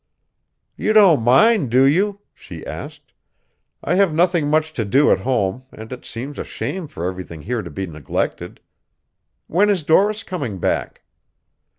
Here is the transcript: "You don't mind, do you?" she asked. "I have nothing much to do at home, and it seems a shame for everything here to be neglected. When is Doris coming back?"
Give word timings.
"You 0.75 0.93
don't 0.93 1.21
mind, 1.21 1.69
do 1.69 1.83
you?" 1.83 2.21
she 2.33 2.65
asked. 2.65 3.13
"I 3.83 3.93
have 3.93 4.15
nothing 4.15 4.49
much 4.49 4.73
to 4.73 4.83
do 4.83 5.11
at 5.11 5.19
home, 5.19 5.65
and 5.71 5.91
it 5.93 6.05
seems 6.05 6.39
a 6.39 6.43
shame 6.43 6.87
for 6.87 7.05
everything 7.07 7.43
here 7.43 7.61
to 7.61 7.69
be 7.69 7.85
neglected. 7.85 8.61
When 9.45 9.69
is 9.69 9.83
Doris 9.83 10.23
coming 10.23 10.57
back?" 10.57 11.03